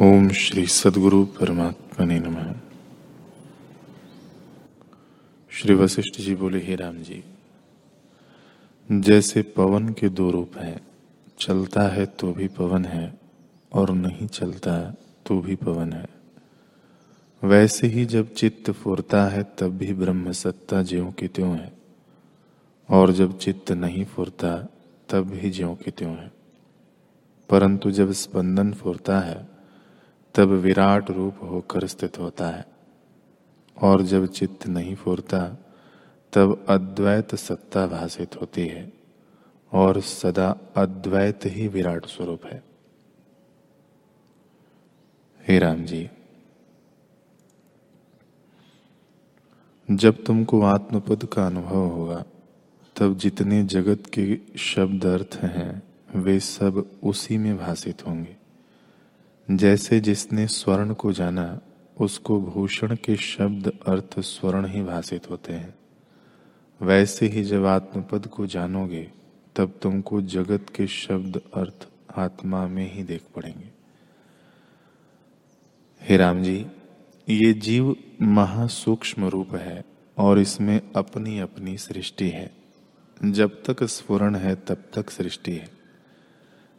[0.00, 2.54] ओम श्री सदगुरु परमात्मा ने नम।
[5.50, 7.24] श्री वशिष्ठ जी बोले, हे राम जी,
[8.92, 10.80] जैसे पवन के दो रूप हैं,
[11.38, 13.20] चलता है तो भी पवन है
[13.72, 14.94] और नहीं चलता
[15.26, 16.06] तो भी पवन है।
[17.44, 21.72] वैसे ही जब चित्त फुरता है, तब भी ब्रह्म सत्ता ज्यो की त्यों है।
[22.90, 24.68] और जब चित्त नहीं फुरता,
[25.08, 26.32] तब भी ज्यो की त्यों है।
[27.50, 29.51] परंतु जब स्पंदन फुरता है
[30.34, 32.66] तब विराट रूप होकर स्थित होता है।
[33.82, 35.58] और जब चित्त नहीं फूरता,
[36.32, 38.92] तब अद्वैत सत्ता भाषित होती है
[39.72, 42.62] और सदा अद्वैत ही विराट स्वरूप है।
[45.48, 46.10] हे राम जी,
[49.90, 52.24] जब तुमको आत्मपद का अनुभव होगा
[52.96, 55.82] तब जितने जगत के शब्द अर्थ हैं,
[56.14, 58.41] वे सब उसी में भाषित होंगे।
[59.50, 61.60] जैसे जिसने स्वर्ण को जाना,
[62.00, 65.74] उसको भूषण के शब्द अर्थ स्वर्ण ही भाषित होते हैं।
[66.82, 69.10] वैसे ही जब आत्मपद को जानोगे,
[69.56, 73.70] तब तुमको जगत के शब्द अर्थ आत्मा में ही देख पड़ेंगे।
[76.02, 76.66] हे राम जी
[77.28, 79.84] ये जीव महासूक्ष्म रूप है
[80.18, 82.52] और इसमें अपनी अपनी सृष्टि है।
[83.24, 85.71] जब तक स्फुरण है, तब तक सृष्टि है।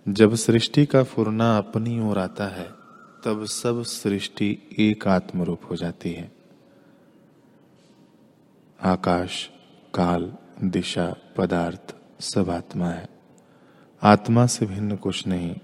[0.07, 2.69] जब सृष्टि का फुरना अपनी ओर आता है,
[3.25, 6.31] तब सब सृष्टि एक आत्म रूप हो जाती है।
[8.83, 9.49] आकाश,
[9.95, 13.09] काल, दिशा, पदार्थ, सब आत्मा है।
[14.03, 15.55] आत्मा से भिन्न कुछ नहीं,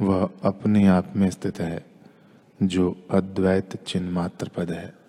[0.00, 1.86] वह अपने आप में स्थित है,
[2.62, 4.99] जो अद्वैत चिन्ह मात्र पद है।